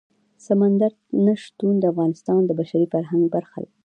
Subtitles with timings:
[0.45, 0.91] سمندر
[1.25, 3.71] نه شتون د افغانستان د بشري فرهنګ برخه ده.